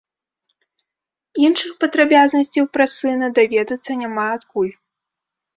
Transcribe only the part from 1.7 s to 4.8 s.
падрабязнасцяў пра сына даведацца няма адкуль.